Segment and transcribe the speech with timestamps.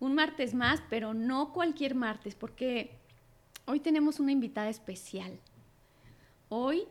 [0.00, 2.92] un martes más, pero no cualquier martes, porque
[3.66, 5.38] hoy tenemos una invitada especial.
[6.48, 6.84] Hoy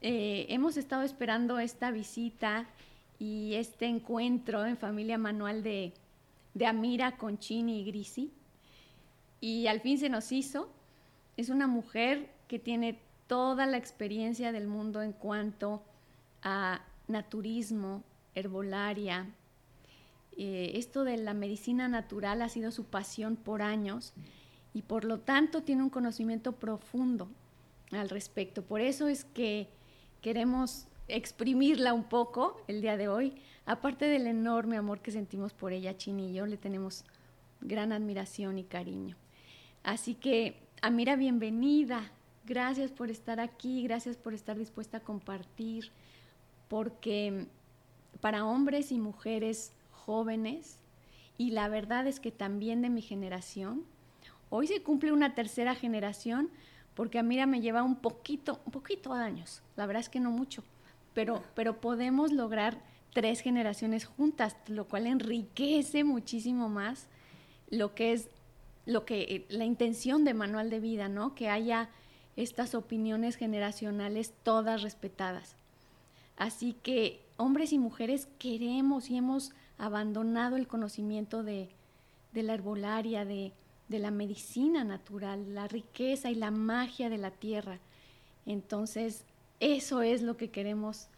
[0.00, 2.66] eh, hemos estado esperando esta visita
[3.18, 5.94] y este encuentro en Familia Manual de,
[6.52, 8.32] de Amira con Chini y Grisi.
[9.40, 10.68] Y al fin se nos hizo.
[11.36, 15.82] Es una mujer que tiene toda la experiencia del mundo en cuanto
[16.42, 18.02] a naturismo,
[18.34, 19.26] herbolaria.
[20.36, 24.12] Eh, esto de la medicina natural ha sido su pasión por años
[24.72, 27.28] y por lo tanto tiene un conocimiento profundo
[27.92, 28.62] al respecto.
[28.62, 29.68] Por eso es que
[30.20, 33.34] queremos exprimirla un poco el día de hoy.
[33.66, 37.04] Aparte del enorme amor que sentimos por ella, Chini y yo le tenemos
[37.60, 39.16] gran admiración y cariño.
[39.82, 42.10] Así que, Amira, bienvenida.
[42.44, 45.90] Gracias por estar aquí, gracias por estar dispuesta a compartir,
[46.68, 47.46] porque
[48.20, 49.72] para hombres y mujeres
[50.04, 50.78] jóvenes,
[51.36, 53.84] y la verdad es que también de mi generación,
[54.50, 56.50] hoy se cumple una tercera generación,
[56.94, 60.62] porque Amira me lleva un poquito, un poquito años, la verdad es que no mucho,
[61.12, 62.78] pero, pero podemos lograr
[63.12, 67.08] tres generaciones juntas, lo cual enriquece muchísimo más
[67.70, 68.28] lo que es
[68.86, 71.34] lo que eh, la intención de manual de vida, ¿no?
[71.34, 71.88] Que haya
[72.36, 75.56] estas opiniones generacionales todas respetadas.
[76.36, 81.68] Así que hombres y mujeres queremos y hemos abandonado el conocimiento de,
[82.32, 83.52] de la herbolaria, de,
[83.88, 87.78] de la medicina natural, la riqueza y la magia de la tierra.
[88.46, 89.24] Entonces,
[89.60, 91.08] eso es lo que queremos.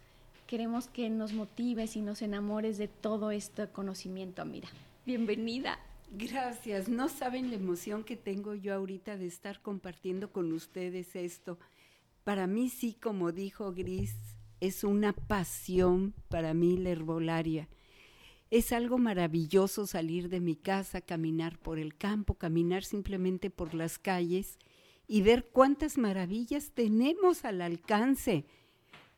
[0.45, 4.69] Queremos que nos motives y nos enamores de todo este conocimiento, Amira.
[5.05, 5.79] Bienvenida.
[6.11, 6.87] Gracias.
[6.87, 11.59] No saben la emoción que tengo yo ahorita de estar compartiendo con ustedes esto.
[12.23, 14.15] Para mí sí, como dijo Gris,
[14.61, 17.67] es una pasión para mí la herbolaria.
[18.49, 23.99] Es algo maravilloso salir de mi casa, caminar por el campo, caminar simplemente por las
[23.99, 24.57] calles
[25.05, 28.45] y ver cuántas maravillas tenemos al alcance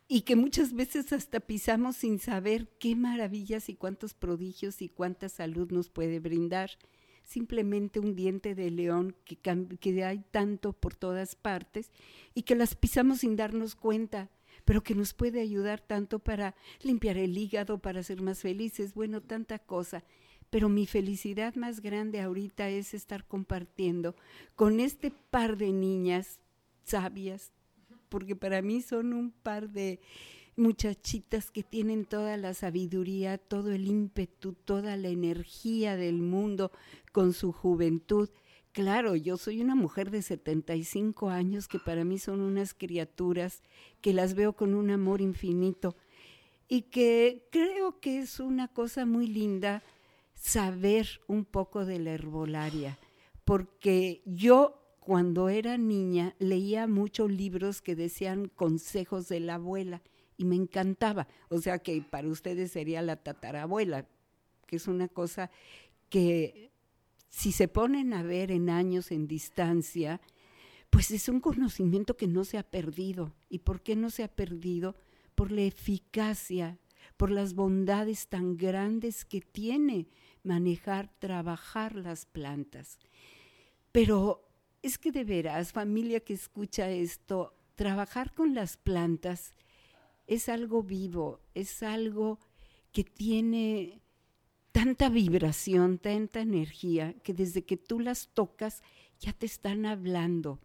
[0.07, 5.29] y que muchas veces hasta pisamos sin saber qué maravillas y cuántos prodigios y cuánta
[5.29, 6.71] salud nos puede brindar.
[7.23, 11.91] Simplemente un diente de león que, que hay tanto por todas partes
[12.33, 14.31] y que las pisamos sin darnos cuenta,
[14.69, 16.53] pero que nos puede ayudar tanto para
[16.83, 20.03] limpiar el hígado, para ser más felices, bueno, tanta cosa.
[20.51, 24.15] Pero mi felicidad más grande ahorita es estar compartiendo
[24.53, 26.39] con este par de niñas
[26.83, 27.51] sabias,
[28.09, 30.01] porque para mí son un par de
[30.55, 36.71] muchachitas que tienen toda la sabiduría, todo el ímpetu, toda la energía del mundo
[37.11, 38.29] con su juventud.
[38.79, 43.61] Claro, yo soy una mujer de 75 años que para mí son unas criaturas
[43.99, 45.97] que las veo con un amor infinito
[46.69, 49.83] y que creo que es una cosa muy linda
[50.33, 52.97] saber un poco de la herbolaria,
[53.43, 60.01] porque yo cuando era niña leía muchos libros que decían consejos de la abuela
[60.37, 61.27] y me encantaba.
[61.49, 64.07] O sea que para ustedes sería la tatarabuela,
[64.67, 65.51] que es una cosa
[66.09, 66.68] que
[67.29, 70.21] si se ponen a ver en años en distancia,
[70.89, 73.35] pues es un conocimiento que no se ha perdido.
[73.49, 74.95] ¿Y por qué no se ha perdido?
[75.35, 76.79] Por la eficacia,
[77.17, 80.07] por las bondades tan grandes que tiene
[80.43, 82.97] manejar, trabajar las plantas.
[83.91, 84.47] Pero
[84.81, 89.53] es que de veras, familia que escucha esto, trabajar con las plantas
[90.27, 92.39] es algo vivo, es algo
[92.91, 94.01] que tiene
[94.71, 98.81] tanta vibración, tanta energía, que desde que tú las tocas
[99.19, 100.59] ya te están hablando,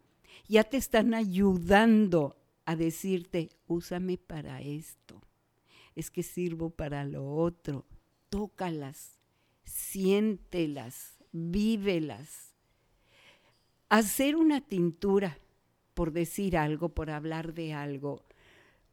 [0.47, 5.21] ya te están ayudando a decirte, úsame para esto,
[5.95, 7.85] es que sirvo para lo otro,
[8.29, 9.17] tócalas,
[9.63, 12.55] siéntelas, vívelas
[13.89, 15.37] hacer una tintura,
[15.93, 18.24] por decir algo, por hablar de algo,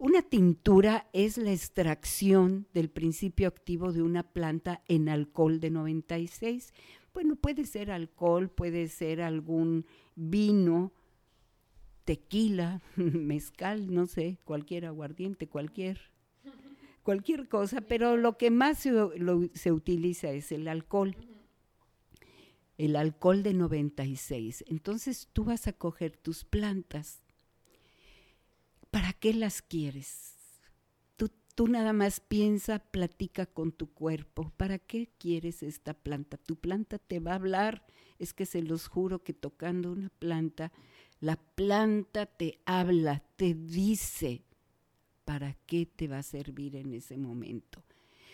[0.02, 6.74] una tintura es la extracción del principio activo de una planta en alcohol de 96.
[7.14, 10.92] Bueno, puede ser alcohol, puede ser algún vino,
[12.04, 16.00] tequila, mezcal, no sé, cualquier aguardiente, cualquier
[17.04, 18.90] cualquier cosa, pero lo que más se,
[19.54, 21.14] se utiliza es el alcohol.
[22.76, 24.64] El alcohol de 96.
[24.66, 27.21] Entonces tú vas a coger tus plantas.
[28.92, 30.34] ¿Para qué las quieres?
[31.16, 34.52] Tú, tú nada más piensa, platica con tu cuerpo.
[34.58, 36.36] ¿Para qué quieres esta planta?
[36.36, 37.86] Tu planta te va a hablar.
[38.18, 40.72] Es que se los juro que tocando una planta,
[41.20, 44.44] la planta te habla, te dice
[45.24, 47.82] para qué te va a servir en ese momento.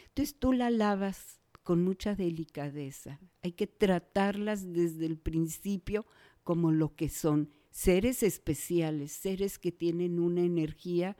[0.08, 3.20] Entonces tú la lavas con mucha delicadeza.
[3.42, 6.04] Hay que tratarlas desde el principio
[6.42, 11.16] como lo que son, seres especiales, seres que tienen una energía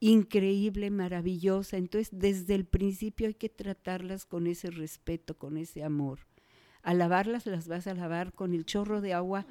[0.00, 1.76] increíble, maravillosa.
[1.76, 6.20] Entonces, desde el principio hay que tratarlas con ese respeto, con ese amor.
[6.82, 9.46] A lavarlas las vas a lavar con el chorro de agua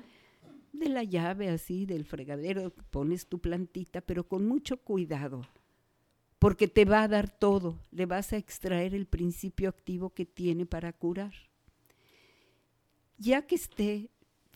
[0.71, 5.41] de la llave así, del fregadero, pones tu plantita, pero con mucho cuidado,
[6.39, 10.65] porque te va a dar todo, le vas a extraer el principio activo que tiene
[10.65, 11.33] para curar.
[13.17, 14.09] Ya que esté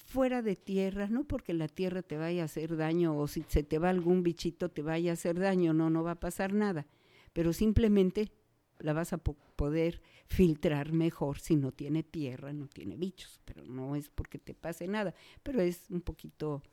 [0.09, 3.61] fuera de tierra, no porque la tierra te vaya a hacer daño o si se
[3.61, 6.87] te va algún bichito te vaya a hacer daño, no, no va a pasar nada,
[7.31, 8.31] pero simplemente
[8.79, 13.95] la vas a poder filtrar mejor si no tiene tierra, no tiene bichos, pero no
[13.95, 15.13] es porque te pase nada,
[15.43, 16.63] pero es un poquito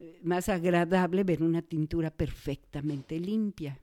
[0.00, 3.80] eh, más agradable ver una tintura perfectamente limpia.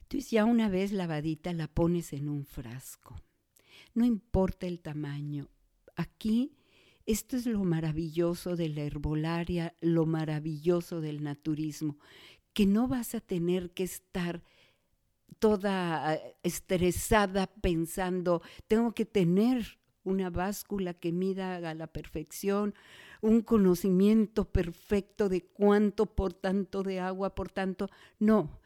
[0.00, 3.20] Entonces ya una vez lavadita la pones en un frasco.
[3.92, 5.48] No importa el tamaño.
[5.94, 6.57] Aquí
[7.08, 11.96] esto es lo maravilloso de la herbolaria, lo maravilloso del naturismo,
[12.52, 14.42] que no vas a tener que estar
[15.38, 22.74] toda eh, estresada pensando, tengo que tener una báscula que mida a la perfección,
[23.22, 27.88] un conocimiento perfecto de cuánto por tanto de agua, por tanto,
[28.18, 28.60] no.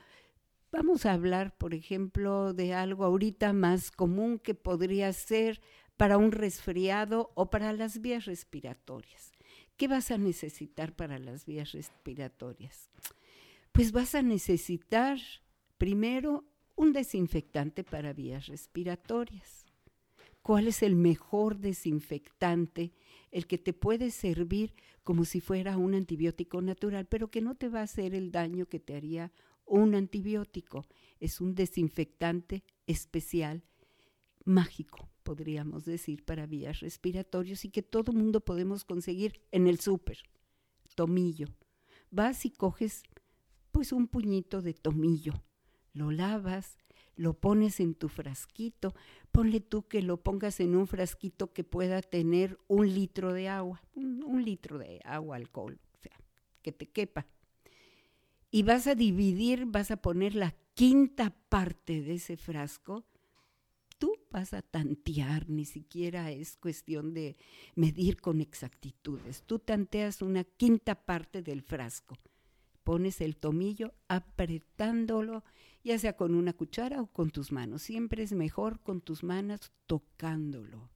[0.72, 5.60] Vamos a hablar, por ejemplo, de algo ahorita más común que podría ser
[5.96, 9.32] para un resfriado o para las vías respiratorias.
[9.76, 12.90] ¿Qué vas a necesitar para las vías respiratorias?
[13.72, 15.18] Pues vas a necesitar
[15.78, 16.44] primero
[16.76, 19.64] un desinfectante para vías respiratorias.
[20.42, 22.92] ¿Cuál es el mejor desinfectante?
[23.30, 24.74] El que te puede servir
[25.04, 28.66] como si fuera un antibiótico natural, pero que no te va a hacer el daño
[28.66, 29.32] que te haría
[29.64, 30.84] un antibiótico.
[31.20, 33.62] Es un desinfectante especial,
[34.44, 40.18] mágico, podríamos decir, para vías respiratorias y que todo mundo podemos conseguir en el súper.
[40.94, 41.48] Tomillo.
[42.10, 43.02] Vas y coges
[43.70, 45.32] pues un puñito de tomillo
[45.94, 46.78] lo lavas,
[47.16, 48.94] lo pones en tu frasquito,
[49.30, 53.82] ponle tú que lo pongas en un frasquito que pueda tener un litro de agua,
[53.94, 56.18] un, litro de agua, alcohol, o sea,
[56.62, 57.26] que te quepa.
[58.50, 63.04] Y vas a dividir, vas a poner la quinta parte de ese frasco,
[64.02, 67.36] tú vas a tantear, ni siquiera es cuestión de
[67.76, 72.18] medir con exactitudes, tú tanteas una quinta parte del frasco,
[72.82, 75.44] pones el tomillo apretándolo
[75.84, 77.82] ya sea con una cuchara o con tus manos.
[77.82, 80.90] Siempre es mejor con tus manos tocándolo,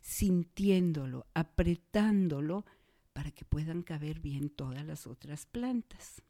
[0.00, 2.64] sintiéndolo, apretándolo
[3.12, 6.22] para que puedan caber bien todas las otras plantas.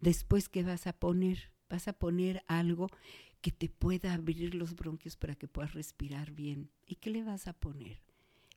[0.00, 1.52] Después, ¿qué vas a poner?
[1.68, 2.88] Vas a poner algo
[3.46, 6.68] que te pueda abrir los bronquios para que puedas respirar bien.
[6.84, 8.02] ¿Y qué le vas a poner?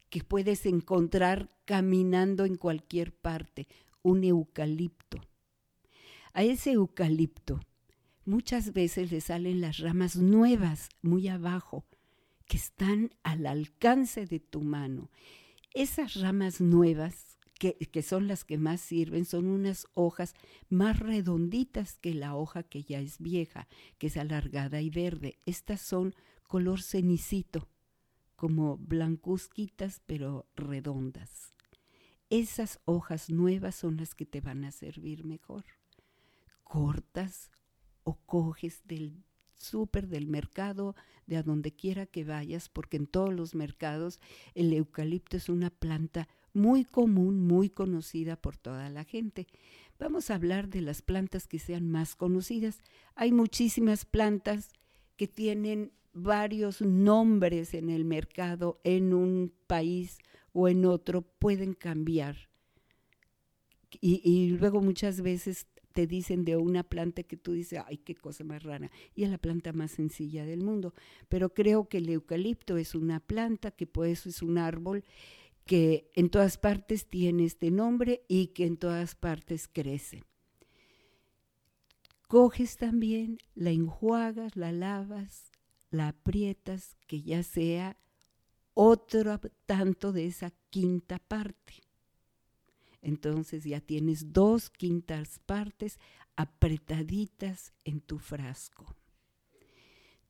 [0.09, 3.67] Que puedes encontrar caminando en cualquier parte,
[4.01, 5.19] un eucalipto.
[6.33, 7.59] A ese eucalipto
[8.25, 11.85] muchas veces le salen las ramas nuevas muy abajo,
[12.47, 15.11] que están al alcance de tu mano.
[15.75, 17.28] Esas ramas nuevas,
[17.59, 20.33] que, son las que más sirven, son unas hojas
[20.69, 25.37] más redonditas que la hoja que ya es vieja, que es alargada y verde.
[25.45, 26.15] Estas son
[26.47, 27.67] color cenicito,
[28.35, 31.53] como blancuzquitas pero redondas.
[32.29, 35.65] Esas hojas nuevas son las que te van a servir mejor.
[36.63, 37.51] Cortas
[38.03, 39.23] o coges del
[39.57, 40.95] súper, del mercado,
[41.27, 44.19] de a donde quiera que vayas, porque en todos los mercados
[44.55, 49.47] el eucalipto es una planta muy común, muy conocida por toda la gente.
[49.99, 52.81] Vamos a hablar de las plantas que sean más conocidas.
[53.15, 54.71] Hay muchísimas plantas
[55.17, 60.19] que tienen varios nombres en el mercado, en un país
[60.53, 62.49] o en otro, pueden cambiar.
[64.01, 68.43] Y, luego muchas veces te dicen de una planta que tú dices, ay, qué cosa
[68.43, 70.93] más rara, y es la planta más sencilla del mundo.
[71.27, 75.03] Pero creo que el eucalipto es una planta, que pues es un árbol
[75.69, 80.23] que en todas partes tiene este nombre y que en todas partes crece.
[82.27, 85.51] coges también, la enjuagas, la lavas,
[85.91, 87.99] la aprietas, que ya sea
[88.73, 91.75] otro tanto de esa quinta parte.
[93.03, 95.99] Entonces ya tienes dos quintas partes
[96.35, 98.95] apretaditas en tu frasco.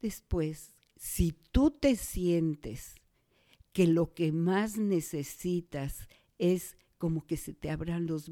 [0.02, 2.96] Después, si tú te sientes
[3.74, 6.08] que lo que más necesitas
[6.38, 8.32] es como que se te abran los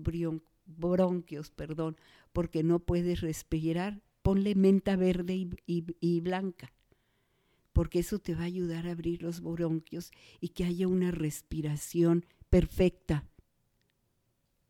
[0.65, 1.98] bronquios, perdón,
[2.34, 6.74] porque no puedes respirar, ponle menta verde y, blanca,
[7.72, 12.25] porque eso te va a ayudar a abrir los bronquios y que haya una respiración
[12.50, 13.24] perfecta.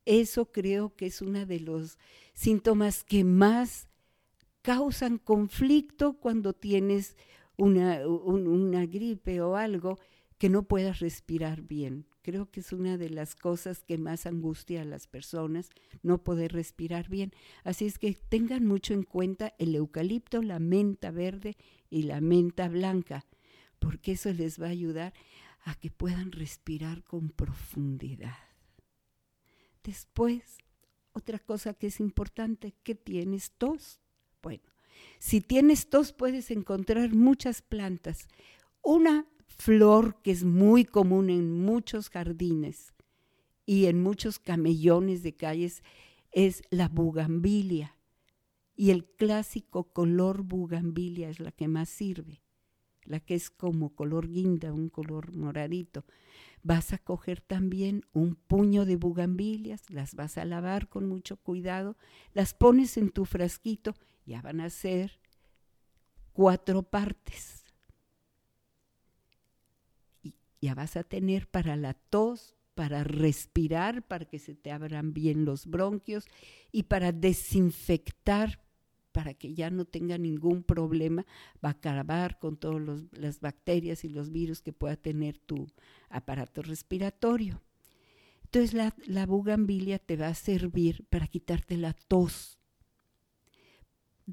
[0.06, 1.98] Eso creo que es uno de los
[2.34, 3.88] síntomas que más
[4.62, 7.18] causan conflicto cuando tienes
[7.58, 9.98] una gripe o algo
[10.38, 12.06] que no puedas respirar bien.
[12.22, 15.70] Creo que es una de las cosas que más angustia a las personas,
[16.03, 17.32] no poder respirar bien.
[17.63, 21.56] Así es que tengan mucho en cuenta el eucalipto, la menta verde
[21.89, 23.25] y la menta blanca,
[23.79, 25.13] porque eso les va a ayudar
[25.63, 28.38] a que puedan respirar con profundidad.
[29.84, 30.58] Después,
[31.13, 34.00] otra cosa que es importante, que tienes tos.
[34.44, 34.63] Bueno,
[35.17, 38.27] si tienes tos puedes encontrar muchas plantas.
[38.82, 42.94] Una flor que es muy común en muchos jardines
[43.66, 45.84] y en muchos camellones de calles
[46.32, 47.96] es la bugambilia.
[48.75, 52.44] Y el clásico color bugambilia es la que más sirve,
[53.04, 56.06] la que es como color guinda, un color moradito.
[56.62, 61.98] Vas a coger también un puño de bugambilias, las vas a lavar con mucho cuidado,
[62.34, 65.20] las pones en tu frasquito, ya van a ser
[66.34, 67.63] cuatro partes.
[70.22, 75.14] Y ya vas a tener para la tos, para respirar, para que se te abran
[75.14, 76.26] bien los bronquios
[76.72, 78.60] y para desinfectar
[79.18, 84.10] para que ya no tenga ningún problema, va a acabar con todas las bacterias y
[84.10, 85.66] los virus que pueda tener tu
[86.08, 87.64] aparato respiratorio.
[88.44, 92.60] Entonces la, la bugambilia te va a servir para quitarte la tos.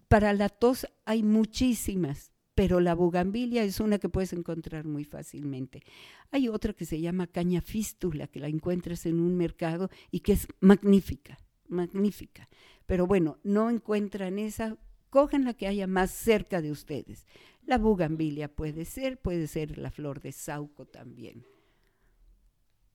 [0.07, 5.82] Para la tos hay muchísimas, pero la bugambilia es una que puedes encontrar muy fácilmente.
[6.30, 10.32] Hay otra que se llama caña fístula, que la encuentras en un mercado y que
[10.32, 12.49] es magnífica, magnífica
[12.87, 14.76] pero bueno, no encuentran esa,
[15.11, 17.26] cojan la que haya más cerca de ustedes.
[17.66, 21.46] La bugambilia puede ser, puede ser la flor de sauco también,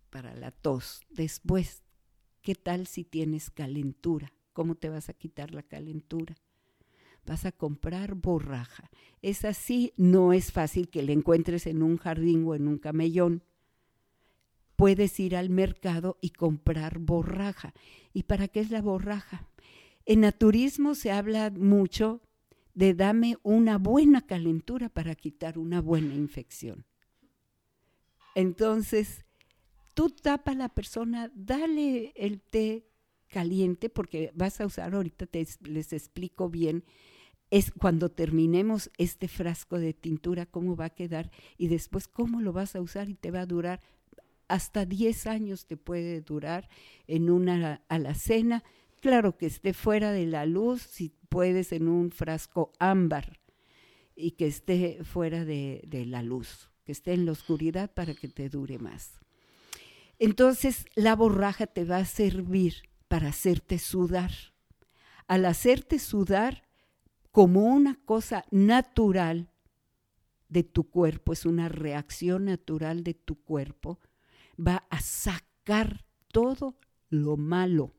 [0.10, 1.02] para la tos.
[1.10, 1.82] Después,
[2.42, 4.32] ¿qué tal si tienes calentura?
[4.54, 6.36] ¿Cómo te vas a quitar la calentura?
[7.26, 8.90] Vas a comprar borraja.
[9.22, 13.44] Es así, no es fácil que la encuentres en un jardín o en un camellón
[14.80, 17.74] puedes ir al mercado y comprar borraja.
[18.14, 19.46] ¿Y para qué es la borraja?
[20.06, 22.22] En naturismo se habla mucho
[22.76, 26.86] de dame una buena calentura para quitar una buena infección.
[28.36, 29.26] Entonces,
[29.94, 32.88] tú tapa a la persona, dale el té
[33.28, 36.86] caliente, porque vas a usar, ahorita te, les explico bien,
[37.52, 42.54] es cuando terminemos este frasco de tintura, cómo va a quedar y después cómo lo
[42.54, 43.82] vas a usar y te va a durar
[44.48, 46.70] hasta 10 años te puede durar
[47.08, 48.64] en una alacena
[49.00, 53.40] Claro que esté fuera de la luz, si puedes en un frasco ámbar
[54.16, 58.50] y que esté fuera de, la luz, que esté en la oscuridad para que te
[58.50, 59.20] dure más.
[60.18, 64.32] Entonces la borraja te va a servir para hacerte sudar.
[65.28, 66.64] Al hacerte sudar
[67.32, 69.50] como una cosa natural
[70.48, 74.00] de tu cuerpo, es una reacción natural de tu cuerpo,
[74.60, 76.76] va a sacar todo
[77.10, 77.94] lo malo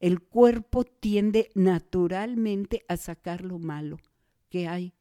[0.00, 3.98] el cuerpo tiende naturalmente a sacar lo malo
[4.50, 4.94] que hay.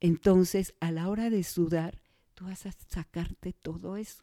[0.00, 2.02] Entonces, a la hora de sudar,
[2.34, 4.22] tú vas a sacarte todo eso.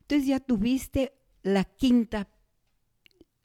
[0.00, 2.28] Entonces ya tuviste la quinta,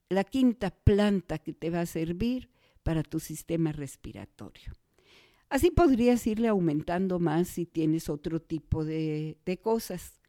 [0.10, 2.50] la quinta planta que te va a servir
[2.86, 4.72] para tu sistema respiratorio.
[5.50, 10.22] Así podrías irle aumentando más si tienes otro tipo de, cosas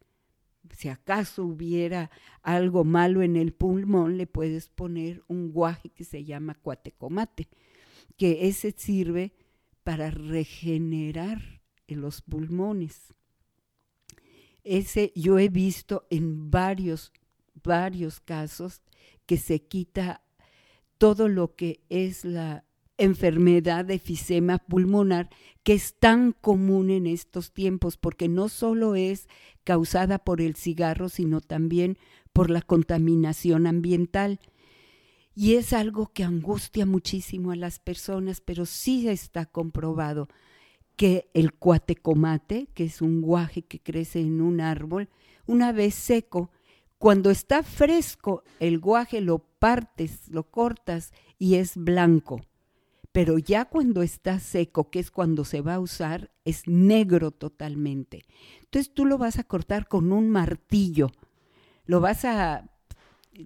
[0.74, 2.10] si acaso hubiera
[2.42, 7.48] algo malo en el pulmón, le puedes poner un guaje que se llama cuatecomate,
[8.16, 9.34] que ese sirve
[9.84, 13.14] para regenerar los pulmones.
[14.64, 17.12] Ese yo he visto en varios,
[17.62, 18.80] varios casos
[19.26, 20.25] que se quita
[20.98, 22.64] todo lo que es la
[22.98, 25.28] enfermedad de efisema pulmonar
[25.62, 29.28] que es tan común en estos tiempos, porque no solo es
[29.64, 31.98] causada por el cigarro, sino también
[32.32, 34.38] por la contaminación ambiental.
[35.34, 40.28] Y es algo que angustia muchísimo a las personas, pero sí está comprobado
[40.94, 45.08] que el cuatecomate, que es un guaje que crece en un árbol,
[45.46, 46.50] una vez seco,
[46.98, 52.40] cuando está fresco, el guaje lo partes, lo cortas y es blanco.
[53.12, 58.24] Pero ya cuando está seco, que es cuando se va a usar, es negro totalmente.
[58.60, 61.10] Entonces tú lo vas a cortar con un martillo.
[61.86, 62.70] Lo vas a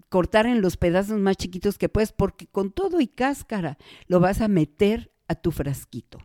[0.08, 4.40] cortar en los pedazos más chiquitos que puedes, porque con todo y cáscara lo vas
[4.40, 6.18] a meter a tu frasquito.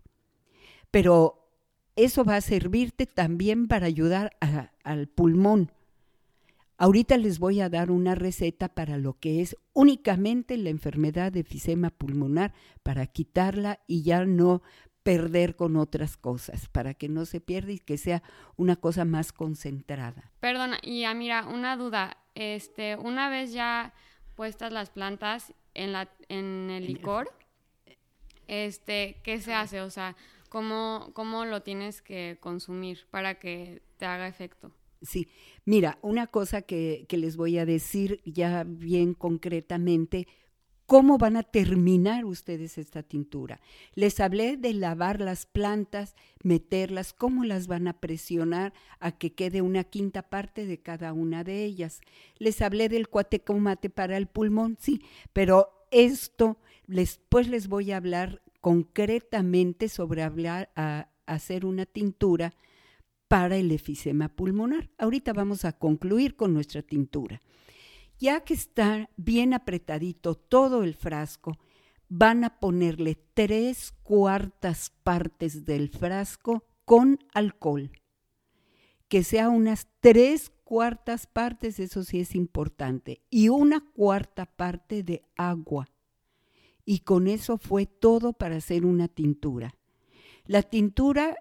[0.91, 1.51] Pero
[1.95, 4.35] eso va a servirte también para ayudar
[4.83, 5.71] al pulmón.
[6.77, 11.41] Ahorita les voy a dar una receta para lo que es únicamente la enfermedad de
[11.41, 12.53] efisema pulmonar,
[12.83, 14.61] para quitarla y ya no
[15.03, 18.23] perder con otras cosas, para que no se pierda y que sea
[18.57, 20.31] una cosa más concentrada.
[20.39, 23.93] Perdona, y mira, una duda, este, una vez ya
[24.35, 27.31] puestas las plantas en la en el licor,
[28.47, 29.81] este, ¿qué se hace?
[29.81, 30.15] O sea,
[30.49, 34.71] ¿cómo, cómo lo tienes que consumir para que te haga efecto?
[35.01, 35.27] Sí,
[35.65, 40.27] mira, una cosa que, que les voy a decir ya bien concretamente,
[40.85, 43.59] ¿Cómo van a terminar ustedes esta tintura?
[43.95, 49.63] Les hablé de lavar las plantas, meterlas, cómo las van a presionar a que quede
[49.63, 52.01] una quinta parte de cada una de ellas.
[52.37, 55.01] Les hablé del cuatecomate para el pulmón, sí,
[55.33, 62.53] pero esto después les voy a hablar concretamente sobre hablar a hacer una tintura
[63.27, 64.89] para el efisema pulmonar.
[64.97, 67.41] Ahorita vamos a concluir con nuestra tintura.
[68.17, 71.57] Ya que está bien apretadito todo el frasco,
[72.07, 77.91] van a ponerle tres cuartas partes del frasco con alcohol.
[79.07, 85.23] Que sea unas tres cuartas partes, eso sí es importante, y una cuarta parte de
[85.35, 85.87] agua.
[86.85, 89.75] Y con eso fue todo para hacer una tintura.
[90.45, 91.35] La tintura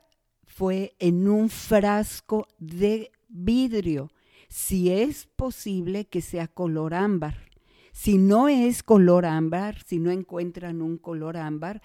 [0.54, 4.12] fue en un frasco de vidrio
[4.48, 7.50] si es posible que sea color ámbar.
[7.92, 11.82] Si no es color ámbar, si no encuentran un color ámbar,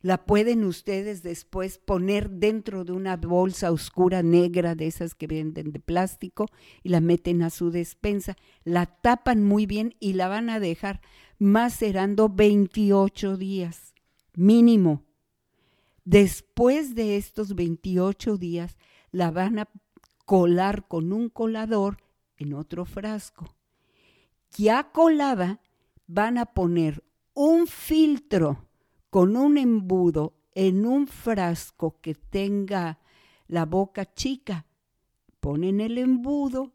[0.00, 5.70] la pueden ustedes después poner dentro de una bolsa oscura negra de esas que venden
[5.70, 6.46] de plástico
[6.82, 11.02] y la meten a su despensa, la tapan muy bien y la van a dejar
[11.38, 13.92] macerando 28 días
[14.34, 15.07] mínimo.
[16.10, 18.78] Después de estos 28 días
[19.10, 19.68] la van a
[20.24, 21.98] colar con un colador
[22.38, 23.54] en otro frasco.
[24.56, 25.60] Ya colada,
[26.06, 28.70] van a poner un filtro
[29.10, 33.00] con un embudo en un frasco que tenga
[33.46, 34.64] la boca chica.
[35.40, 36.72] Ponen el embudo,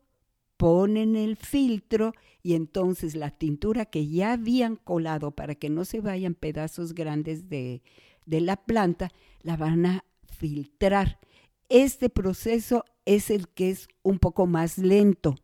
[0.57, 6.01] ponen el filtro y entonces la tintura que ya habían colado para que no se
[6.01, 7.81] vayan pedazos grandes de,
[8.25, 10.05] de la planta, la van a
[10.37, 11.19] filtrar.
[11.69, 15.35] Este proceso es el que es un poco más lento,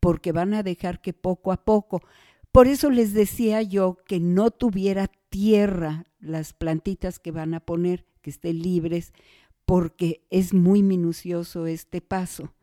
[0.00, 2.02] porque van a dejar que poco a poco.
[2.52, 8.06] Por eso les decía yo que no tuviera tierra las plantitas que van a poner,
[8.22, 9.12] que estén libres,
[9.66, 12.53] porque es muy minucioso este paso.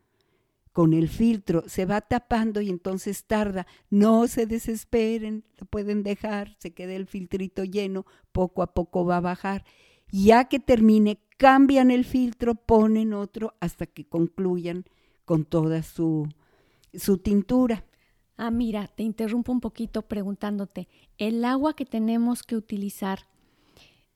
[0.72, 3.66] Con el filtro se va tapando y entonces tarda.
[3.90, 9.18] No se desesperen, lo pueden dejar, se quede el filtrito lleno, poco a poco va
[9.18, 9.64] a bajar.
[10.10, 14.84] Ya que termine, cambian el filtro, ponen otro hasta que concluyan
[15.24, 16.28] con toda su,
[16.94, 17.84] su tintura.
[18.36, 23.20] Ah, mira, te interrumpo un poquito preguntándote, ¿el agua que tenemos que utilizar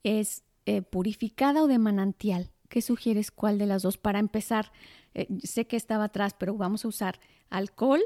[0.02, 2.50] es eh, purificada o de manantial?
[2.68, 4.72] ¿Qué sugieres cuál de las dos para empezar?
[5.14, 8.00] Eh, sé que estaba atrás, pero vamos a usar alcohol,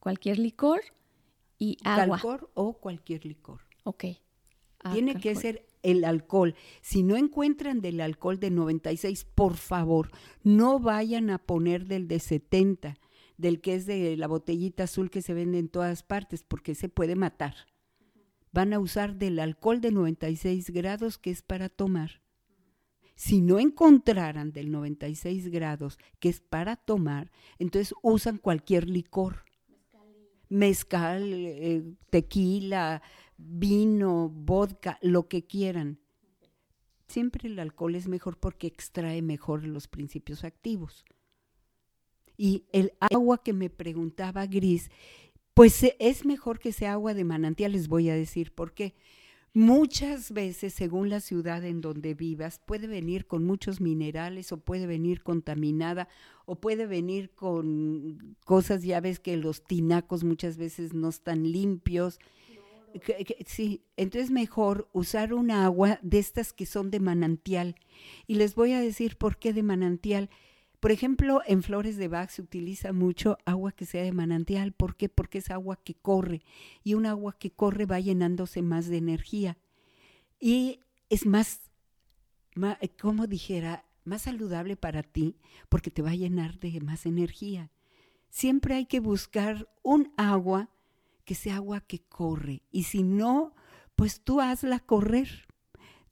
[0.00, 0.80] cualquier licor
[1.58, 2.16] y agua.
[2.16, 3.60] Alcohol o cualquier licor.
[3.84, 4.04] Ok.
[4.82, 6.54] Ah, Tiene que ser el alcohol.
[6.80, 10.10] Si no encuentran del alcohol de 96, por favor,
[10.42, 12.98] no vayan a poner del de 70,
[13.36, 16.88] del que es de la botellita azul que se vende en todas partes, porque se
[16.88, 17.54] puede matar.
[18.52, 22.22] Van a usar del alcohol de 96 grados que es para tomar.
[23.22, 27.30] Si no encontraran del 96 grados que es para tomar,
[27.60, 29.44] entonces usan cualquier licor.
[30.48, 33.00] Mezcal, eh, tequila,
[33.38, 36.00] vino, vodka, lo que quieran.
[37.06, 41.04] Siempre el alcohol es mejor porque extrae mejor los principios activos.
[42.36, 44.90] Y el agua que me preguntaba Gris,
[45.54, 48.96] pues e, es mejor que sea agua de manantial, les voy a decir por qué.
[49.54, 54.86] Muchas veces, según la ciudad en donde vivas, puede venir con muchos minerales o puede
[54.86, 56.08] venir contaminada
[56.46, 62.18] o puede venir con cosas, ya ves que los tinacos muchas veces no están limpios
[63.46, 67.76] sí, entonces mejor usar un agua de estas que son de manantial.
[68.26, 70.30] Y les voy a decir por qué de manantial.
[70.82, 74.72] Por ejemplo, en flores de Bach se utiliza mucho agua que sea de manantial.
[74.72, 75.08] ¿Por qué?
[75.08, 76.42] Porque es agua que corre.
[76.82, 79.56] Y un agua que corre va llenándose más de energía.
[80.40, 81.70] Y es más,
[82.56, 85.36] más como dijera, más saludable para ti
[85.68, 87.70] porque te va a llenar de más energía.
[88.28, 90.68] Siempre hay que buscar un agua
[91.24, 92.64] que sea agua que corre.
[92.72, 93.54] Y si no,
[93.94, 95.46] pues tú hazla correr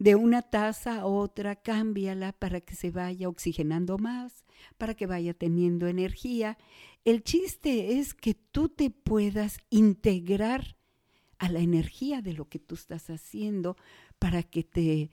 [0.00, 4.46] de una taza a otra, cámbiala para que se vaya oxigenando más,
[4.78, 6.56] para que vaya teniendo energía.
[7.04, 10.78] El chiste es que tú te puedas integrar
[11.38, 13.76] a la energía de lo que tú estás haciendo
[14.18, 15.10] para que te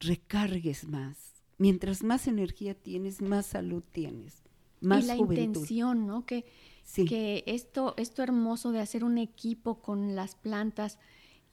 [0.00, 1.44] recargues más.
[1.56, 4.42] Mientras más energía tienes, más salud tienes,
[4.80, 6.26] más y la intención, ¿no?
[6.26, 6.44] Que,
[7.06, 10.98] que esto, esto hermoso de hacer un equipo con las plantas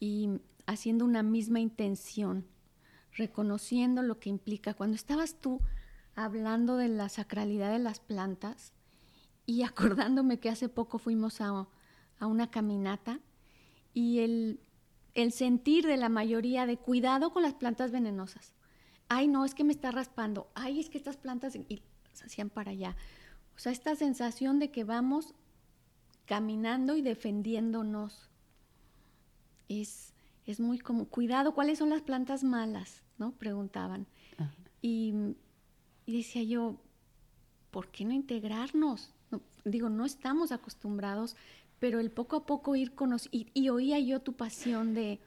[0.00, 0.30] y
[0.66, 2.44] haciendo una misma intención
[3.14, 4.74] reconociendo lo que implica.
[4.74, 5.60] Cuando estabas tú
[6.14, 8.72] hablando de la sacralidad de las plantas
[9.46, 11.66] y acordándome que hace poco fuimos a,
[12.20, 13.18] una caminata
[13.94, 14.60] y el,
[15.14, 18.54] el sentir de la mayoría de cuidado con las plantas venenosas.
[19.08, 20.48] Ay, no, es que me está raspando.
[20.54, 22.96] Ay, es que estas plantas y se hacían para allá.
[23.56, 25.34] O sea, esta sensación de que vamos
[26.26, 28.30] caminando y defendiéndonos
[29.68, 30.11] es,
[30.46, 33.02] es muy como, cuidado, ¿cuáles son las plantas malas?
[33.18, 33.32] ¿no?
[33.32, 34.06] Preguntaban.
[34.80, 35.14] Y,
[36.06, 36.80] decía yo,
[37.70, 39.14] ¿por qué no integrarnos?
[39.64, 41.36] digo, no estamos acostumbrados,
[41.78, 45.20] pero el poco a poco ir conociendo, y, oía yo tu pasión de,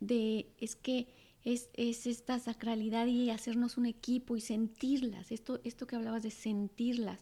[0.00, 1.06] de es que
[1.44, 6.32] es, es, esta sacralidad y hacernos un equipo y sentirlas, esto, esto que hablabas de
[6.32, 7.20] sentirlas.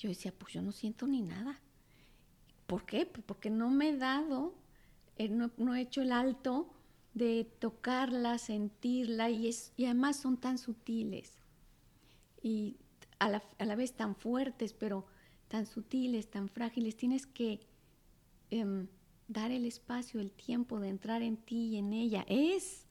[0.00, 1.60] Yo decía, pues yo no siento ni nada.
[2.66, 3.06] ¿Por qué?
[3.06, 4.54] Pues porque no me he dado,
[5.18, 6.72] no, no he hecho el alto
[7.14, 11.32] de tocarla, sentirla y, es, y además son tan sutiles
[12.42, 12.76] y
[13.18, 15.06] a la, a la, vez tan fuertes, pero
[15.48, 16.96] tan sutiles, tan frágiles.
[16.96, 17.60] Tienes que
[18.50, 18.88] em,
[19.28, 22.24] dar el espacio, el tiempo de entrar en ti y en ella.
[22.28, 22.86] Es,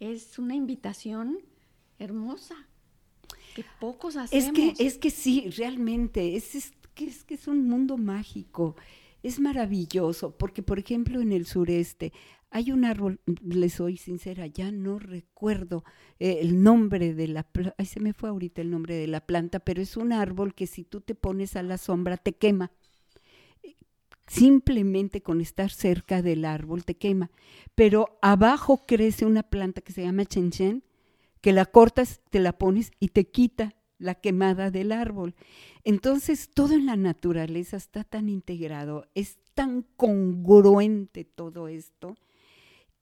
[0.00, 1.38] es una invitación
[1.98, 2.56] hermosa
[3.54, 4.58] que pocos hacemos.
[4.58, 8.74] Es que, es que sí, realmente, es, es, que, es que es un mundo mágico.
[9.22, 12.12] Es maravilloso, porque por ejemplo en el sureste
[12.50, 15.84] hay un árbol, le soy sincera, ya no recuerdo
[16.18, 17.46] eh, el nombre de la
[17.78, 20.66] ay, se me fue ahorita el nombre de la planta, pero es un árbol que
[20.66, 22.72] si tú te pones a la sombra te quema.
[24.26, 27.32] Simplemente con estar cerca del árbol te quema.
[27.74, 30.84] Pero abajo crece una planta que se llama chenchen,
[31.40, 35.36] que la cortas, te la pones y te quita la quemada del árbol.
[35.84, 42.16] Entonces todo en la naturaleza está tan integrado, es tan congruente todo esto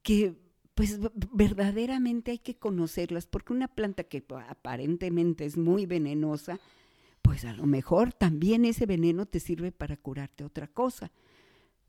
[0.03, 0.35] que
[0.75, 0.97] pues
[1.33, 6.57] verdaderamente hay que conocerlas, porque una planta que aparentemente es muy venenosa,
[7.21, 11.11] pues a lo mejor también ese veneno te sirve para curarte otra cosa.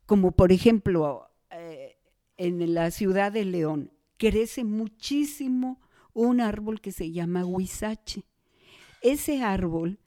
[0.05, 1.95] Como por ejemplo, eh,
[2.35, 5.79] en la ciudad de León crece muchísimo
[6.13, 8.25] un árbol que se llama huizache.
[9.01, 9.99] Ese árbol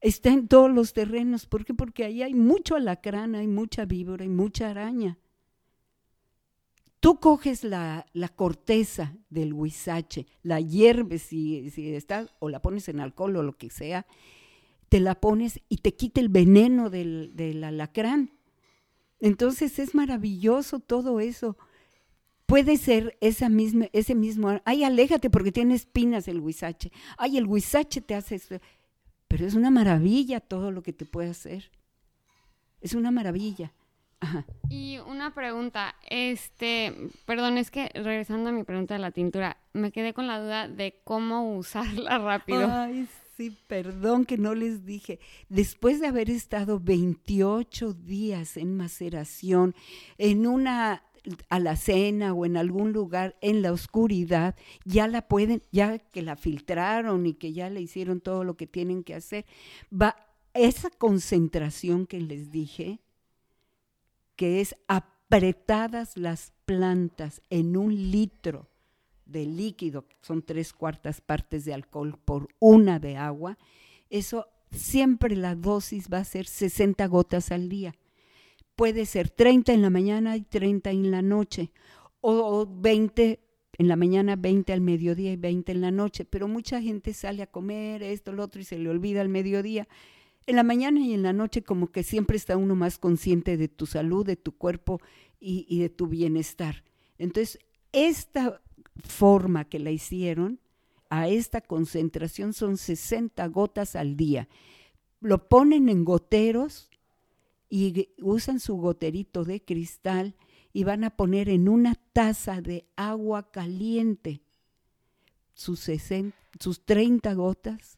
[0.00, 1.46] está en todos los terrenos.
[1.46, 1.74] ¿Por qué?
[1.74, 5.18] Porque ahí hay mucho alacrán, hay mucha víbora y mucha araña.
[7.00, 13.00] Tú coges la, corteza del huizache, la hierves si, si está, o la pones en
[13.00, 14.06] alcohol o lo que sea,
[14.90, 18.32] te la pones y te quita el veneno del, del alacrán.
[19.18, 21.56] Entonces es maravilloso todo eso.
[22.50, 26.90] Puede ser esa misma, ese mismo, ay, aléjate porque tiene espinas el huizache.
[27.16, 28.56] Ay, el huizache te hace eso.
[29.28, 31.70] Pero es una maravilla todo lo que te puede hacer.
[32.80, 33.72] Es una maravilla.
[34.68, 36.92] Y una pregunta, este,
[37.24, 40.66] perdón, es que regresando a mi pregunta de la tintura, me quedé con la duda
[40.66, 42.68] de cómo usarla rápido.
[42.68, 45.20] Ay, sí, perdón que no les dije.
[45.48, 49.76] Después de haber estado 28 días en maceración,
[50.18, 51.04] en una
[51.48, 57.26] alacena o en algún lugar en la oscuridad, ya la pueden, ya que la filtraron
[57.26, 59.46] y que ya le hicieron todo lo que tienen que hacer,
[59.92, 60.16] va
[60.54, 63.00] esa concentración que les dije,
[64.36, 68.68] que es apretadas las plantas en un litro
[69.26, 73.58] de líquido, son tres cuartas partes de alcohol por una de agua,
[74.08, 77.94] eso siempre la dosis va a ser 60 gotas al día.
[78.80, 81.70] Puede ser 30 en la mañana y 30 en la noche,
[82.22, 83.38] o 20
[83.76, 87.42] en la mañana, 20 al mediodía y 20 en la noche, pero mucha gente sale
[87.42, 89.86] a comer esto, lo otro y se le olvida al mediodía.
[90.46, 93.68] en la mañana y en la noche como que siempre está uno más consciente de
[93.68, 95.02] tu salud, de tu cuerpo
[95.38, 96.82] y, y de tu bienestar.
[97.18, 97.58] Entonces,
[97.92, 98.62] esta
[99.04, 100.58] forma que la hicieron
[101.10, 104.48] a esta concentración son 60 gotas al día.
[105.20, 106.89] Lo ponen en goteros
[107.70, 110.34] y usan su goterito de cristal
[110.72, 114.42] y van a poner en una taza de agua caliente
[115.54, 115.88] sus,
[116.58, 117.94] sus 30 gotas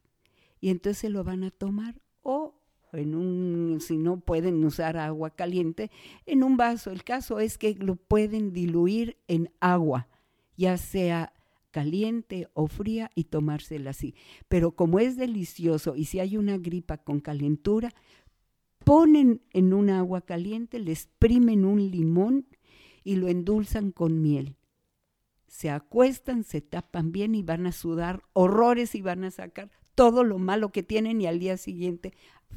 [0.61, 2.55] y entonces lo van a tomar o
[2.93, 5.91] en un, si no pueden usar agua caliente,
[6.27, 6.91] en un vaso.
[6.91, 10.09] El caso es que lo pueden diluir en agua,
[10.57, 11.33] ya sea
[11.71, 14.15] caliente o fría y tomársela así.
[14.49, 17.93] Pero como es delicioso y si hay una gripa con calentura,
[18.85, 22.47] ponen en un agua caliente, le exprimen un limón
[23.05, 24.57] y lo endulzan con miel.
[25.47, 30.25] Se acuestan, se tapan bien y van a sudar horrores y van a sacar todo
[30.25, 32.15] lo malo que tienen y al día siguiente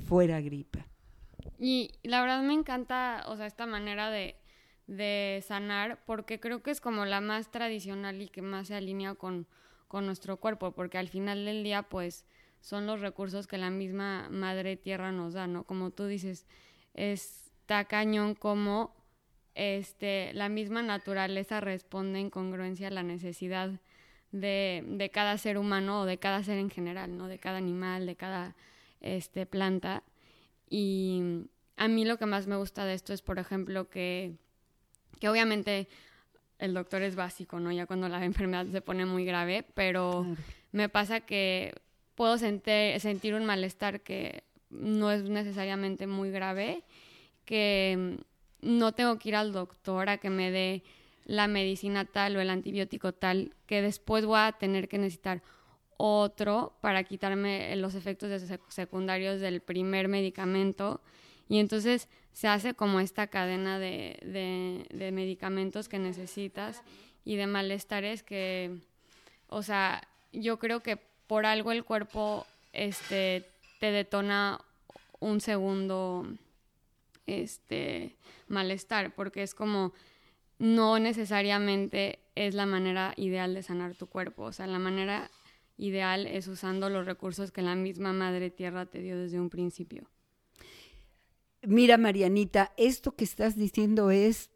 [0.08, 0.88] fuera gripa.
[1.60, 4.36] Y la verdad me encanta, o sea, esta manera de,
[4.88, 9.16] de sanar, porque creo que es como la más tradicional y que más se alinea
[9.16, 9.48] con,
[9.88, 12.26] con nuestro cuerpo, porque al final del día, pues,
[12.62, 15.64] son los recursos que la misma madre tierra nos da, ¿no?
[15.64, 16.46] Como tú dices,
[16.94, 18.96] está cañón como
[19.56, 23.80] este, la misma naturaleza responde en congruencia a la necesidad
[24.32, 27.28] de, de, cada ser humano o de cada ser en general, ¿no?
[27.28, 28.56] De cada animal, de cada
[29.00, 30.04] este, planta.
[30.70, 34.34] Y a mí lo que más me gusta de esto es, por ejemplo, que,
[35.20, 35.88] que obviamente
[36.60, 37.72] el doctor es básico, ¿no?
[37.72, 40.26] Ya cuando la enfermedad se pone muy grave, pero
[40.72, 41.74] me pasa que
[42.16, 46.84] puedo sentir, sentir un malestar que no es necesariamente muy grave,
[47.46, 48.18] que
[48.62, 50.84] no tengo que ir al doctor a que me dé
[51.26, 55.42] la medicina tal o el antibiótico tal, que después voy a tener que necesitar
[55.98, 58.30] otro para quitarme los efectos
[58.70, 61.02] secundarios del primer medicamento.
[61.48, 66.84] Y entonces se hace como esta cadena de, de, medicamentos que necesitas
[67.24, 68.78] y de malestares que,
[69.48, 73.46] o sea, yo creo que por algo el cuerpo este,
[73.80, 74.60] te detona
[75.20, 76.28] un segundo
[77.26, 78.16] este,
[78.48, 79.94] malestar, porque es como
[80.60, 85.30] no necesariamente es la manera ideal de sanar tu cuerpo, o sea, la manera
[85.78, 90.10] ideal es usando los recursos que la misma Madre Tierra te dio desde un principio.
[91.64, 94.52] Mira, Marianita, esto que estás diciendo es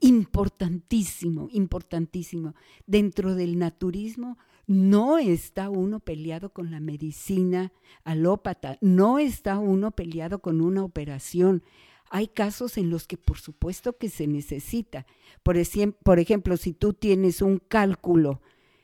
[0.00, 2.54] importantísimo, importantísimo.
[2.86, 7.72] Dentro del naturismo no está uno peleado con la medicina
[8.04, 11.62] alópata, no está uno peleado con una operación.
[12.10, 15.06] Hay casos en los que por supuesto que se necesita.
[15.42, 15.56] Por,
[16.02, 18.40] por ejemplo, si tú tienes un cálculo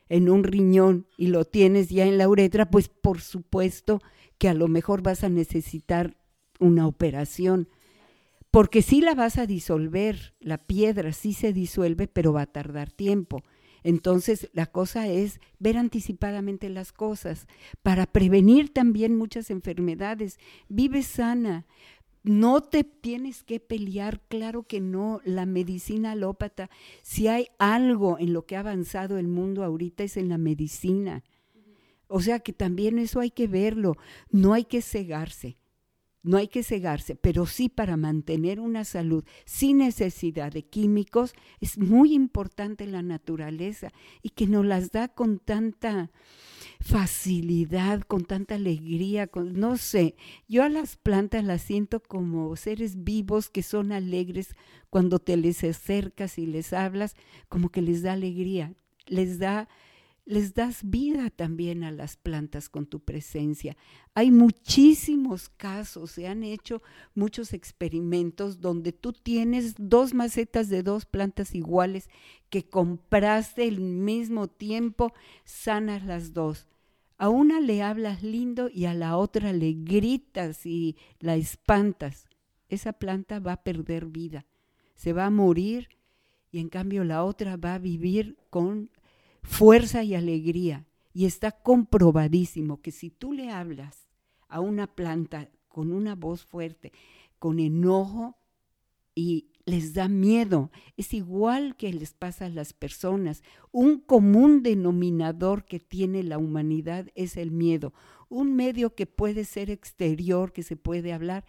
[0.09, 4.01] en un riñón y lo tienes ya en la uretra, pues por supuesto
[4.39, 6.17] que a lo mejor vas a necesitar
[6.59, 7.69] una operación.
[8.51, 12.91] Porque sí la vas a disolver, la piedra sí se disuelve, pero va a tardar
[12.91, 13.43] tiempo.
[13.85, 17.47] Entonces, la cosa es ver anticipadamente las cosas
[17.83, 20.39] para prevenir también muchas enfermedades.
[20.69, 21.67] Vive sana.
[22.23, 25.21] No te tienes que pelear, claro que no.
[25.25, 26.71] La medicina alópata,
[27.03, 31.25] si hay algo en lo que ha avanzado el mundo ahorita es en la medicina.
[32.07, 33.97] O sea que también eso hay que verlo,
[34.31, 35.57] no hay que cegarse
[36.23, 41.79] no hay que cegarse, pero sí para mantener una salud sin necesidad de químicos es
[41.79, 46.11] muy importante la naturaleza y que nos las da con tanta
[46.81, 50.17] facilidad, con tanta alegría, no sé,
[50.49, 54.55] yo a las plantas las siento como seres vivos que son alegres
[54.91, 57.15] cuando te les acercas y les hablas,
[57.49, 58.75] como que les da alegría,
[59.07, 59.69] les da
[60.25, 63.77] les das vida también a las plantas con tu presencia.
[64.15, 66.81] Hay muchísimos casos, se han hecho
[67.15, 72.09] muchos experimentos donde tú tienes dos macetas de dos plantas iguales
[72.51, 75.13] que compraste el mismo tiempo,
[75.45, 76.69] sanas las dos.
[77.19, 82.27] A una le hablas lindo y a la otra le gritas y la espantas.
[82.69, 84.47] Esa planta va a perder vida,
[84.95, 85.89] se va a morir
[86.51, 88.91] y en cambio la otra va a vivir con
[89.43, 90.87] fuerza y alegría.
[91.13, 94.09] Y está comprobadísimo que si tú le hablas
[94.49, 96.93] a una planta con una voz fuerte,
[97.39, 98.37] con enojo
[99.15, 103.43] y les da miedo, es igual que les pasa a las personas.
[103.71, 107.93] Un común denominador que tiene la humanidad es el miedo.
[108.29, 111.45] Un medio que puede ser exterior, que se puede hablar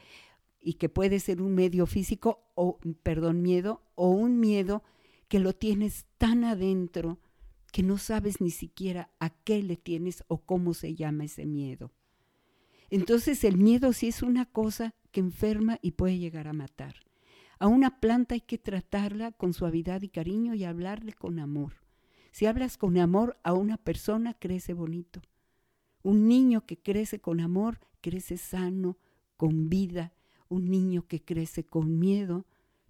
[0.59, 4.83] y que puede ser un medio físico o, perdón, miedo, o un miedo
[5.27, 7.19] que lo tienes tan adentro
[7.73, 11.91] que no sabes ni siquiera a qué le tienes o cómo se llama ese miedo.
[12.91, 16.97] Entonces el miedo sí es una cosa que enferma y puede llegar a matar.
[17.57, 21.73] A una planta hay que tratarla con suavidad y cariño y hablarle con amor.
[22.31, 25.23] Si hablas con amor a una persona, crece bonito.
[26.03, 28.99] Un niño que crece con amor, crece sano,
[29.35, 30.13] con vida.
[30.47, 32.45] Un niño que crece con miedo,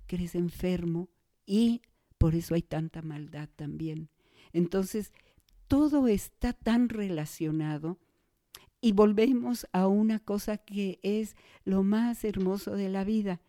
[0.07, 1.07] crece enfermo
[1.45, 1.83] y
[2.17, 4.09] por eso hay tanta maldad también.
[4.53, 5.11] Entonces,
[5.67, 7.97] todo está tan relacionado
[8.79, 11.35] y volvemos a una cosa que es
[11.65, 13.41] lo más hermoso de la vida.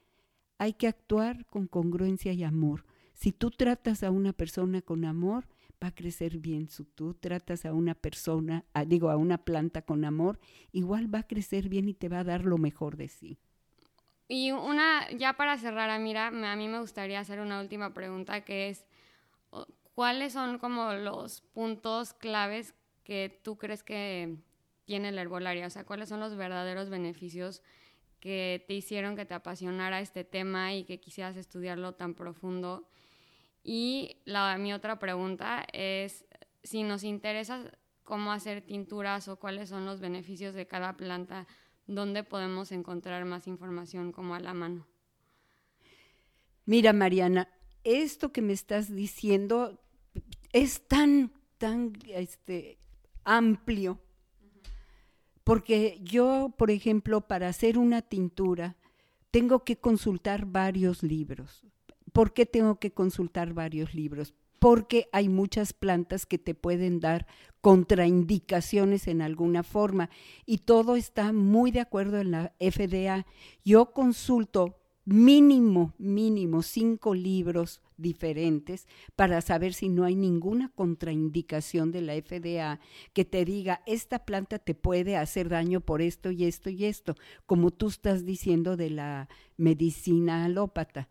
[0.58, 2.86] Hay que actuar con congruencia y amor.
[3.12, 5.46] Si tú tratas a una persona con amor,
[5.82, 6.68] va a crecer bien.
[6.68, 10.38] Si tú tratas a una persona, digo, a una planta con amor,
[10.72, 13.38] igual va a crecer bien y te va a dar lo mejor de sí.
[14.28, 18.70] Y una, ya para cerrar, Amira, a mí me gustaría hacer una última pregunta que
[18.70, 18.86] es,
[19.94, 24.36] ¿cuáles son como los puntos claves que tú crees que
[24.84, 25.66] tiene la herbolaria?
[25.66, 27.62] O sea, ¿cuáles son los verdaderos beneficios
[28.20, 32.88] que te hicieron que te apasionara este tema y que quisieras estudiarlo tan profundo?
[33.62, 36.26] Y la, mi otra pregunta es
[36.62, 41.46] si nos interesa cómo hacer tinturas o cuáles son los beneficios de cada planta
[41.86, 44.86] ¿dónde podemos encontrar más información como a la mano?
[46.66, 47.48] Mira, Mariana,
[47.82, 49.80] esto que me estás diciendo
[50.54, 52.78] es tan, tan este,
[53.24, 53.98] amplio,
[55.42, 58.76] porque yo, por ejemplo, para hacer una tintura,
[59.32, 61.64] tengo que consultar varios libros.
[62.12, 64.32] ¿Por qué tengo que consultar varios libros?
[64.64, 67.26] porque hay muchas plantas que te pueden dar
[67.60, 70.08] contraindicaciones en alguna forma
[70.46, 73.26] y todo está muy de acuerdo en la FDA.
[73.62, 82.00] Yo consulto mínimo, mínimo cinco libros diferentes para saber si no hay ninguna contraindicación de
[82.00, 82.80] la FDA
[83.12, 87.14] que te diga, esta planta te puede hacer daño por esto y esto y esto,
[87.46, 91.08] como tú estás diciendo de la medicina alópata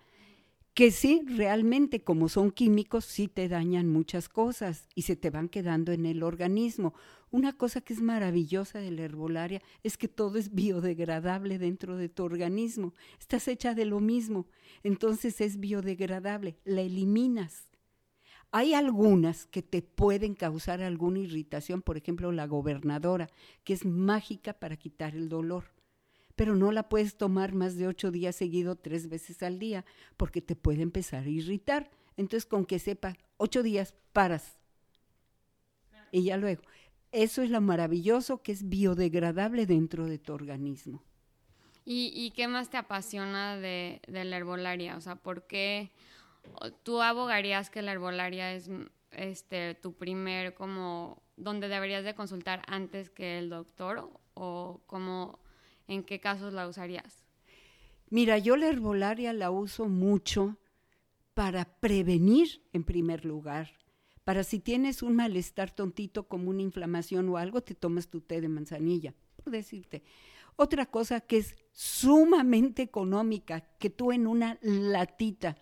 [0.73, 5.47] que sí, realmente como son químicos, sí te dañan muchas cosas y se te van
[5.47, 6.95] quedando en el organismo.
[7.29, 12.09] Una cosa que es maravillosa de la herbolaria es que todo es biodegradable dentro de
[12.09, 12.93] tu organismo.
[13.19, 14.47] Estás hecha de lo mismo,
[14.83, 17.69] entonces es biodegradable, la eliminas.
[18.51, 23.29] Hay algunas que te pueden causar alguna irritación, por ejemplo la gobernadora,
[23.63, 25.72] que es mágica para quitar el dolor
[26.35, 29.85] pero no la puedes tomar más de ocho días seguido tres veces al día
[30.17, 31.91] porque te puede empezar a irritar.
[32.17, 34.59] Entonces, con que sepa, ocho días paras.
[36.11, 36.61] Y ya luego.
[37.11, 41.03] Eso es lo maravilloso que es biodegradable dentro de tu organismo.
[41.85, 44.95] ¿Y, qué más te apasiona de, de, la herbolaria?
[44.95, 45.91] O sea, ¿por qué
[46.83, 48.69] tú abogarías que la herbolaria es
[49.11, 55.42] este tu primer como donde deberías de consultar antes que el doctor o como
[55.87, 57.25] ¿en qué casos la usarías?
[58.09, 60.57] Mira, yo la herbolaria la uso mucho
[61.33, 63.71] para prevenir en primer lugar.
[64.23, 68.39] Para si tienes un malestar tontito como una inflamación o algo, te tomas tu té
[68.39, 70.03] de manzanilla, por decirte.
[70.55, 75.57] Otra cosa que es sumamente económica, que tú en una latita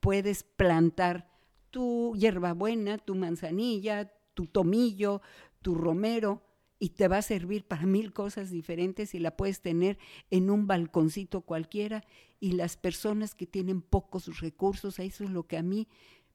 [0.00, 1.28] puedes plantar
[1.70, 5.20] tu hierbabuena, tu manzanilla, tu tomillo,
[5.60, 6.42] tu romero,
[6.82, 10.00] y te va a servir para mil cosas diferentes y la puedes tener
[10.32, 12.02] en un balconcito cualquiera.
[12.40, 15.86] Y las personas que tienen pocos recursos, eso es lo que a mí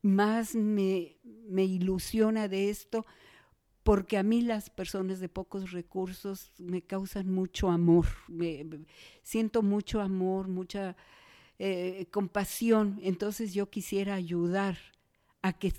[0.01, 1.17] más me,
[1.49, 3.05] me ilusiona de esto,
[3.83, 8.65] porque a mí las personas de pocos recursos me causan mucho amor, me,
[9.23, 10.95] siento mucho amor, mucha
[11.59, 14.77] eh, compasión, entonces yo quisiera ayudar
[15.41, 15.73] a que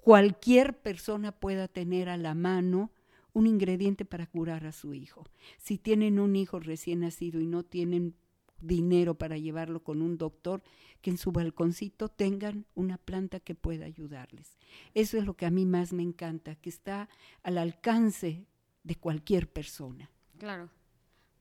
[0.00, 2.90] cualquier persona pueda tener a la mano
[3.38, 5.24] un ingrediente para curar a su hijo.
[5.56, 8.14] Si tienen un hijo recién nacido y no tienen
[8.60, 10.62] dinero para llevarlo con un doctor,
[11.00, 14.58] que en su balconcito tengan una planta que pueda ayudarles.
[14.94, 17.08] Eso es lo que a mí más me encanta, que está
[17.42, 18.46] al alcance
[18.82, 20.10] de cualquier persona.
[20.38, 20.68] Claro,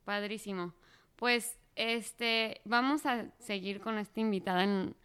[0.06, 0.74] padrísimo.
[1.16, 4.96] Pues este, vamos a seguir con esta invitada en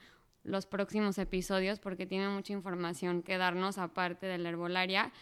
[0.44, 5.12] los próximos episodios porque tiene mucha información que darnos aparte de la herbolaria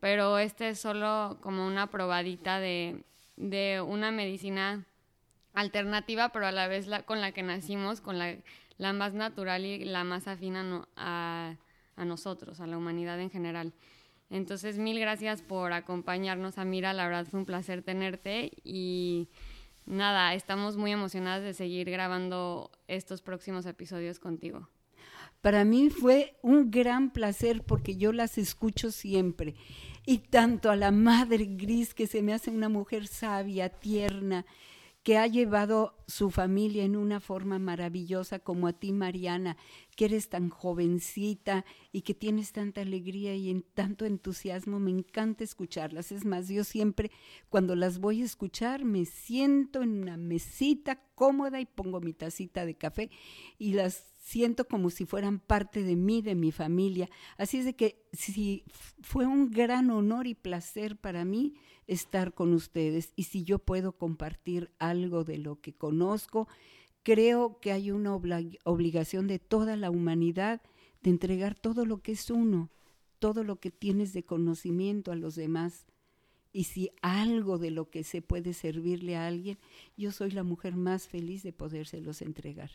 [0.00, 3.04] pero este es solo como una probadita de,
[3.36, 4.86] una medicina
[5.54, 8.36] alternativa, pero a la vez la, con la que nacimos, con la,
[8.76, 11.56] la más natural y la más afina a,
[11.96, 13.72] a, nosotros, a la humanidad en general.
[14.30, 16.92] Entonces, mil gracias por acompañarnos, Amira.
[16.92, 19.28] La verdad fue un placer tenerte y
[19.86, 24.68] nada, estamos muy emocionadas de seguir grabando estos próximos episodios contigo.
[25.40, 29.54] Para mí fue un gran placer porque yo las escucho siempre
[30.10, 34.46] y tanto a la madre gris que se me hace una mujer sabia, tierna,
[35.02, 39.58] que ha llevado su familia en una forma maravillosa, como a ti, Mariana,
[39.98, 44.78] que eres tan jovencita y que tienes tanta alegría y en tanto entusiasmo.
[44.78, 46.12] Me encanta escucharlas.
[46.12, 47.10] Es más, yo siempre
[47.48, 52.64] cuando las voy a escuchar me siento en una mesita cómoda y pongo mi tacita
[52.64, 53.10] de café
[53.58, 57.10] y las siento como si fueran parte de mí, de mi familia.
[57.36, 58.62] Así es de que si
[59.00, 61.54] fue un gran honor y placer para mí
[61.88, 66.46] estar con ustedes y si yo puedo compartir algo de lo que conozco,
[67.08, 70.60] creo que hay una obligación de toda la humanidad
[71.02, 72.68] de entregar todo lo que es uno,
[73.18, 75.86] todo lo que tienes de conocimiento a los demás.
[76.52, 79.56] Y si algo de lo que se puede servirle a alguien,
[79.96, 82.72] yo soy la mujer más feliz de podérselos entregar.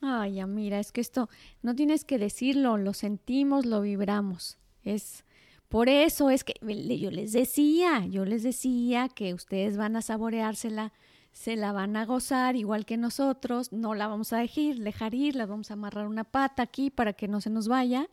[0.00, 1.28] Ay, mira, es que esto
[1.62, 4.58] no tienes que decirlo, lo sentimos, lo vibramos.
[4.82, 5.24] Es
[5.68, 10.92] por eso es que yo les decía, yo les decía que ustedes van a saboreársela,
[11.32, 15.36] se la van a gozar igual que nosotros, no la vamos a dejar, dejar ir,
[15.36, 18.08] la vamos a amarrar una pata aquí para que no se nos vaya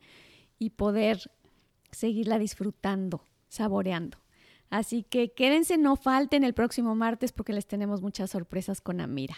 [0.59, 1.31] y poder
[1.91, 4.17] seguirla disfrutando, saboreando.
[4.69, 9.35] Así que quédense, no falten el próximo martes porque les tenemos muchas sorpresas con Amira.